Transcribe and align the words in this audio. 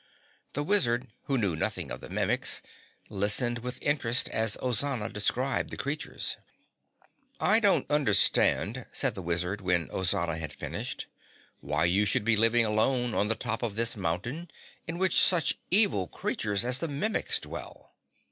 The 0.53 0.63
Wizard, 0.63 1.09
who 1.25 1.37
knew 1.37 1.55
nothing 1.55 1.91
of 1.91 2.01
the 2.01 2.09
Mimics, 2.09 2.63
listened 3.07 3.59
with 3.59 3.79
interest 3.83 4.27
as 4.29 4.57
Ozana 4.57 5.13
described 5.13 5.69
the 5.69 5.77
creatures. 5.77 6.37
"I 7.39 7.59
don't 7.59 7.85
understand," 7.87 8.87
said 8.91 9.13
the 9.13 9.21
Wizard 9.21 9.61
when 9.61 9.89
Ozana 9.89 10.39
had 10.39 10.53
finished, 10.53 11.05
"why 11.59 11.85
you 11.85 12.05
should 12.05 12.23
be 12.25 12.35
living 12.35 12.65
alone 12.65 13.13
on 13.13 13.27
the 13.27 13.35
top 13.35 13.61
of 13.61 13.75
this 13.75 13.95
mountain 13.95 14.49
in 14.87 14.97
which 14.97 15.17
such 15.21 15.59
evil 15.69 16.07
creatures 16.07 16.65
as 16.65 16.79
the 16.79 16.87
Mimics 16.87 17.39
dwell." 17.39 17.93